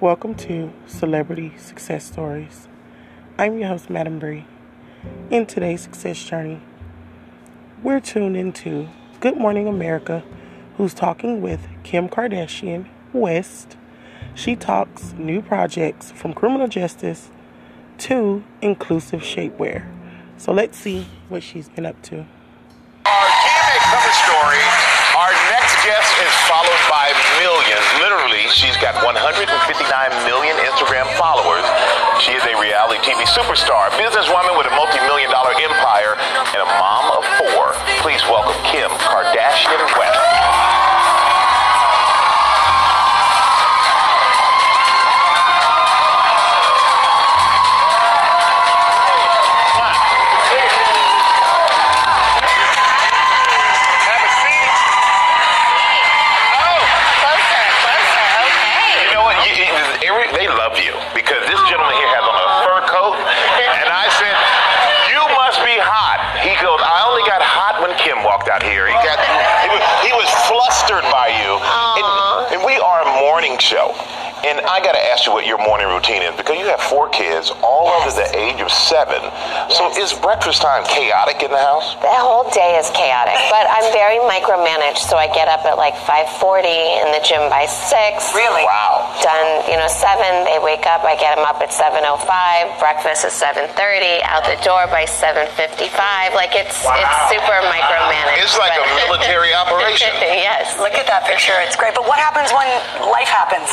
[0.00, 2.68] Welcome to Celebrity Success Stories.
[3.36, 4.46] I'm your host, Madam Bree.
[5.28, 6.60] In today's success journey,
[7.82, 8.86] we're tuned into
[9.18, 10.22] Good Morning America,
[10.76, 13.76] who's talking with Kim Kardashian West.
[14.36, 17.32] She talks new projects from criminal justice
[17.98, 19.84] to inclusive shapewear.
[20.36, 22.24] So let's see what she's been up to.
[23.04, 24.62] Our GMA cover story.
[25.18, 27.10] Our next guest is followed by
[27.42, 27.82] millions.
[27.98, 29.44] Literally, she's got 159
[30.24, 31.64] million Instagram followers.
[32.20, 35.47] She is a reality TV superstar, businesswoman with a multi-million dollar
[59.48, 59.64] You?
[59.64, 63.16] You, you- every- they love you because this gentleman here has on a fur coat,
[63.16, 64.36] and I said,
[65.10, 68.86] "You must be hot." He goes, "I only got hot when Kim walked out here.
[68.86, 69.18] He got,
[69.64, 72.04] he was, he was flustered by you." And,
[72.54, 73.96] and we are a morning show.
[74.46, 77.08] And I got to ask you what your morning routine is because you have four
[77.10, 79.18] kids, all under the age of seven.
[79.70, 81.94] So is breakfast time chaotic in the house?
[82.00, 85.94] The whole day is chaotic, but I'm very micromanaged, so I get up at like
[86.06, 86.70] 5:40
[87.02, 88.30] in the gym by six.
[88.34, 88.62] Really?
[88.64, 89.10] Wow.
[89.22, 90.44] Done, you know, seven.
[90.46, 91.02] They wake up.
[91.04, 92.78] I get them up at 7:05.
[92.78, 94.22] Breakfast is 7:30.
[94.22, 96.34] Out the door by 7:55.
[96.34, 98.42] Like it's it's super micromanaged.
[98.42, 100.08] It's like a military operation.
[100.22, 100.78] yes.
[100.78, 101.54] Look at that picture.
[101.66, 101.94] It's great.
[101.94, 102.68] But what happens when
[103.10, 103.68] life happens?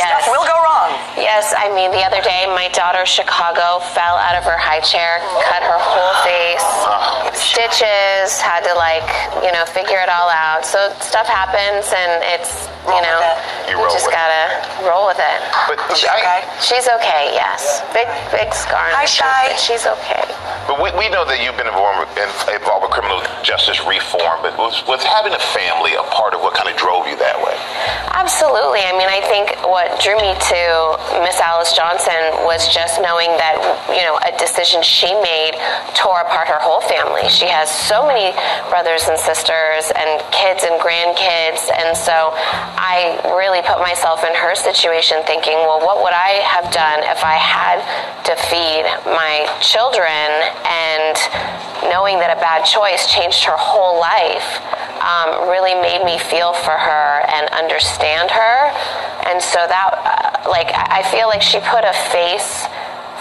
[0.00, 0.24] Yes.
[0.24, 0.96] Stuff will go wrong.
[1.20, 5.20] Yes, I mean, the other day, my daughter, Chicago, fell out of her high chair,
[5.44, 7.28] cut her whole face, oh.
[7.36, 9.04] stitches, had to, like,
[9.44, 10.64] you know, figure it all out.
[10.64, 13.20] So stuff happens, and it's, you Roll know.
[13.68, 15.38] You you just gotta roll with it.
[15.68, 16.40] But Okay.
[16.64, 17.84] She's okay, yes.
[17.92, 19.52] Big, big scar Hi, Shy.
[19.52, 20.24] but she's okay.
[20.66, 24.40] But we, we know that you've been involved with, in- involved with criminal justice reform,
[24.42, 26.88] but was, was having a family a part of what kind of drove you that
[26.88, 26.89] way?
[28.30, 28.78] Absolutely.
[28.86, 30.62] I mean, I think what drew me to
[31.26, 33.58] Miss Alice Johnson was just knowing that,
[33.90, 35.58] you know, a decision she made
[35.98, 37.26] tore apart her whole family.
[37.26, 38.30] She has so many
[38.70, 41.74] brothers and sisters and kids and grandkids.
[41.74, 42.30] And so
[42.78, 47.26] I really put myself in her situation thinking, well, what would I have done if
[47.26, 47.82] I had
[48.30, 50.30] to feed my children
[50.70, 51.18] and
[51.90, 54.62] knowing that a bad choice changed her whole life
[55.00, 58.56] um, really made me feel for her and understand her.
[59.26, 62.66] And so that, uh, like, I feel like she put a face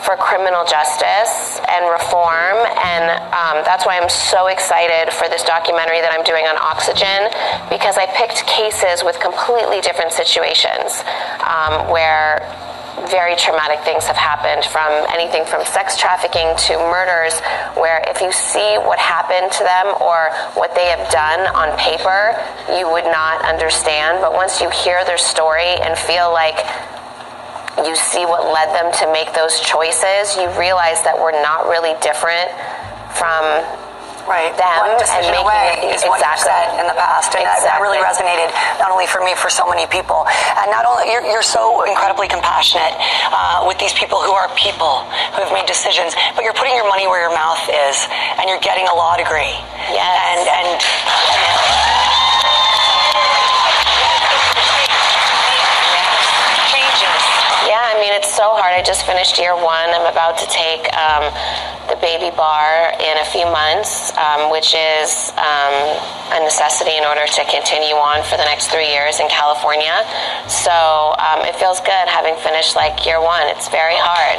[0.03, 2.57] for criminal justice and reform.
[2.83, 3.05] And
[3.35, 7.27] um, that's why I'm so excited for this documentary that I'm doing on oxygen
[7.69, 11.03] because I picked cases with completely different situations
[11.43, 12.39] um, where
[13.07, 17.39] very traumatic things have happened from anything from sex trafficking to murders
[18.19, 20.27] if you see what happened to them or
[20.59, 22.35] what they have done on paper
[22.67, 24.19] you would not understand.
[24.19, 26.59] But once you hear their story and feel like
[27.87, 31.95] you see what led them to make those choices you realize that we're not really
[32.03, 32.51] different
[33.15, 33.39] from
[34.27, 34.53] Right.
[34.57, 37.43] them One and decision making away it is what you said in the past, and
[37.45, 40.27] that, that really resonated not only for me, for so many people.
[40.59, 42.93] And not only you're, you're so incredibly compassionate
[43.33, 45.01] uh, with these people who are people
[45.33, 47.97] who have made decisions, but you're putting your money where your mouth is,
[48.37, 49.55] and you're getting a law degree.
[49.89, 50.13] Yes.
[50.29, 50.69] And and.
[57.69, 58.73] Yeah, I mean, it's so hard.
[58.73, 59.93] I just finished year one.
[59.93, 61.29] I'm about to take um,
[61.89, 65.73] the baby bar in a few months, um, which is um,
[66.37, 70.05] a necessity in order to continue on for the next three years in California.
[70.45, 70.69] So
[71.17, 73.47] um, it feels good having finished like year one.
[73.49, 74.37] It's very hard.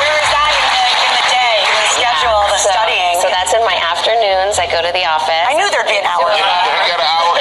[0.00, 3.16] Where is that in the, in the day, in the schedule, the So- studying?
[3.24, 4.56] So that's in my afternoons.
[4.60, 5.44] I go to the office.
[5.48, 6.28] I knew there'd be an hour.
[6.28, 7.36] I got an hour.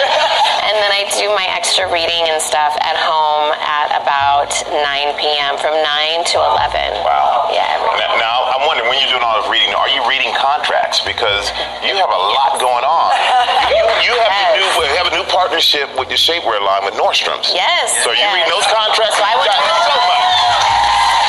[0.70, 4.82] And then I do my extra reading and stuff at home at about 9
[5.22, 5.54] p.m.
[5.62, 5.86] from 9
[6.34, 7.06] to 11.
[7.06, 7.46] Wow.
[7.54, 10.34] Yeah, every Now, now, I'm wondering when you're doing all this reading, are you reading
[10.34, 10.98] contracts?
[11.06, 11.54] Because
[11.86, 13.14] you have a lot going on.
[13.70, 14.50] You, you have, Yes.
[14.50, 17.54] a new, have a new partnership with your shapewear line with Nordstrom's.
[17.54, 17.94] Yes.
[18.02, 18.34] So you yes.
[18.34, 19.14] reading those contracts?
[19.14, 20.26] So I went Got- to- so much.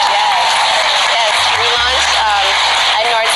[0.09, 0.41] Yes.
[1.13, 1.33] Yes.
[1.61, 2.47] We launched um,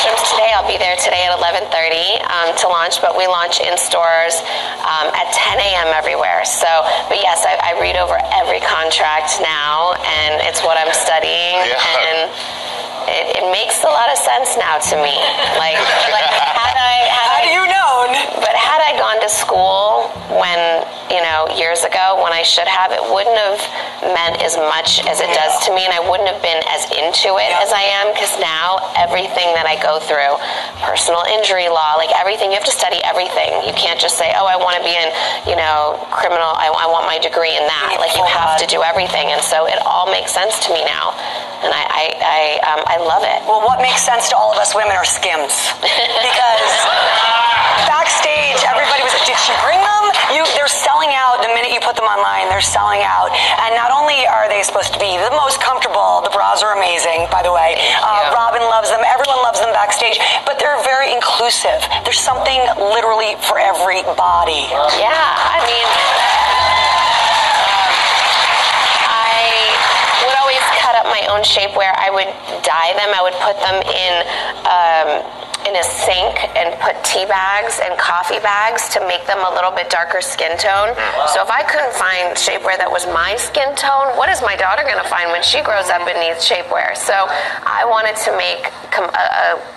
[0.04, 0.50] at Nordstrom's today.
[0.54, 4.36] I'll be there today at 11:30 um, to launch, but we launch in stores
[4.84, 5.88] um, at 10 a.m.
[5.94, 6.44] everywhere.
[6.44, 6.66] So,
[7.08, 11.80] but yes, I, I read over every contract now, and it's what I'm studying, Yeah.
[12.04, 12.18] and
[13.08, 15.16] it, it makes a lot of sense now to me.
[15.60, 15.76] Like,
[16.12, 18.08] like had I had Had I you known?
[18.40, 20.44] but had I gone to school when,
[21.14, 23.62] you know, years ago when I should have, it wouldn't have
[24.02, 27.38] meant as much as it does to me, and I wouldn't have been as into
[27.38, 30.34] it as I am because now everything that I go through,
[30.82, 33.62] personal injury law, like everything, you have to study everything.
[33.62, 35.08] You can't just say, oh, I want to be in,
[35.46, 38.02] you know, criminal, I, I want my degree in that.
[38.02, 41.14] Like, you have to do everything, and so it all makes sense to me now,
[41.62, 42.40] and I, I, I,
[42.75, 43.38] um, I love it.
[43.46, 45.55] Well, what makes sense to all of us women are skims.
[45.78, 46.75] Because
[47.87, 49.03] backstage, everybody
[49.34, 50.04] did she bring them?
[50.31, 52.46] You, they're selling out the minute you put them online.
[52.54, 53.34] They're selling out.
[53.66, 57.26] And not only are they supposed to be the most comfortable, the bras are amazing,
[57.34, 57.75] by the way.
[57.98, 58.38] Uh, you.
[58.38, 59.02] Robin loves them.
[59.02, 60.22] Everyone loves them backstage.
[60.46, 61.82] But they're very inclusive.
[62.06, 64.70] There's something literally for every body.
[65.02, 65.87] Yeah, I mean,
[69.10, 71.90] I would always cut up my own shapewear.
[71.98, 72.30] I would
[72.62, 73.10] dye them.
[73.10, 74.12] I would put them in
[74.62, 79.52] um, in a sink and put tea bags and coffee bags to make them a
[79.55, 80.93] little bit darker skin tone.
[80.93, 81.28] Mm-hmm.
[81.32, 84.84] So if I couldn't find shapewear that was my skin tone, what is my daughter
[84.84, 86.96] going to find when she grows up and needs shapewear?
[86.96, 89.74] So I wanted to make a, a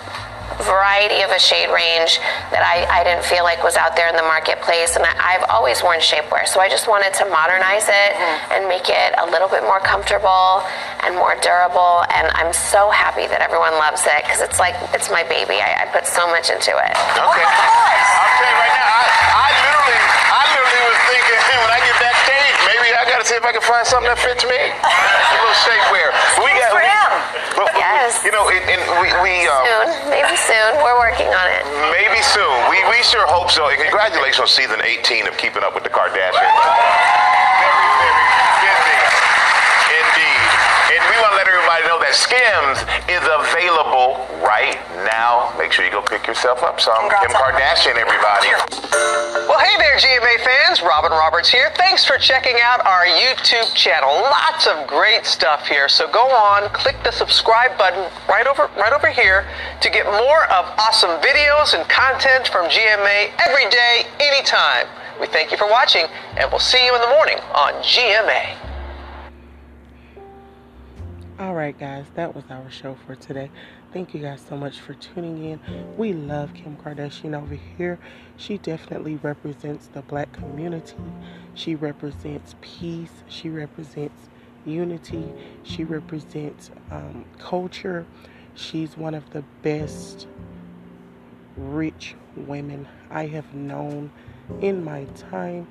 [0.64, 2.18] variety of a shade range
[2.50, 4.96] that I, I didn't feel like was out there in the marketplace.
[4.96, 8.52] And I, I've always worn shapewear, so I just wanted to modernize it mm-hmm.
[8.58, 10.66] and make it a little bit more comfortable
[11.06, 12.04] and more durable.
[12.10, 15.62] And I'm so happy that everyone loves it because it's like it's my baby.
[15.62, 16.94] I, I put so much into it.
[17.14, 17.46] Okay.
[17.46, 19.02] I'll tell you right now, I,
[19.34, 19.48] I
[20.28, 22.56] I literally was thinking when I get backstage,
[23.18, 24.54] maybe I gotta see if I can find something that fits me.
[24.54, 24.70] A
[25.42, 26.08] little shapewear.
[26.38, 27.10] We got for we- him.
[27.58, 28.22] But, Yes.
[28.22, 30.78] You know, and, and we, we um, Soon, maybe soon.
[30.78, 31.66] We're working on it.
[31.90, 32.54] maybe soon.
[32.70, 33.66] We, we sure hope so.
[33.68, 36.38] And congratulations on season 18 of Keeping Up with the Kardashians.
[36.38, 38.98] Very, very busy.
[39.98, 40.42] Indeed.
[40.94, 41.38] And we want to
[42.08, 45.52] let everybody know that Skims is available right now.
[45.58, 47.08] Make sure you go pick yourself up some.
[47.08, 48.48] Congrats Kim Kardashian, everybody.
[49.48, 50.82] Well, hey there, GMA fans.
[50.82, 51.70] Robin Roberts here.
[51.76, 54.08] Thanks for checking out our YouTube channel.
[54.08, 55.88] Lots of great stuff here.
[55.88, 59.46] So go on, click the subscribe button right over right over here
[59.80, 64.86] to get more of awesome videos and content from GMA every day, anytime.
[65.20, 66.06] We thank you for watching,
[66.36, 68.67] and we'll see you in the morning on GMA.
[71.38, 73.48] All right, guys, that was our show for today.
[73.92, 75.60] Thank you guys so much for tuning in.
[75.96, 78.00] We love Kim Kardashian over here.
[78.36, 80.96] She definitely represents the black community.
[81.54, 83.22] She represents peace.
[83.28, 84.28] She represents
[84.66, 85.32] unity.
[85.62, 88.04] She represents um, culture.
[88.56, 90.26] She's one of the best
[91.56, 94.10] rich women I have known
[94.60, 95.68] in my time.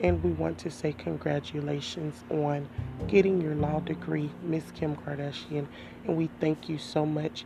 [0.00, 2.68] And we want to say congratulations on
[3.08, 5.66] getting your law degree, Miss Kim Kardashian.
[6.04, 7.44] And we thank you so much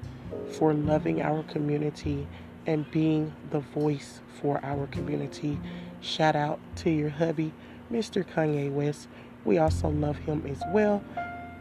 [0.52, 2.26] for loving our community
[2.66, 5.58] and being the voice for our community.
[6.00, 7.52] Shout out to your hubby,
[7.90, 8.24] Mr.
[8.24, 9.08] Kanye West.
[9.44, 11.02] We also love him as well.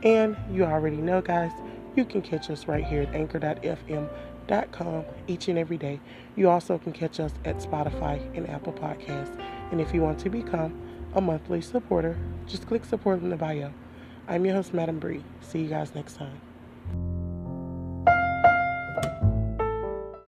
[0.03, 1.51] And you already know, guys,
[1.95, 6.00] you can catch us right here at anchor.fm.com each and every day.
[6.36, 9.38] You also can catch us at Spotify and Apple Podcasts.
[9.71, 10.79] And if you want to become
[11.13, 12.17] a monthly supporter,
[12.48, 13.74] just click support in the bio.
[14.27, 15.24] I'm your host, Madam Bree.
[15.41, 16.50] See you guys next time.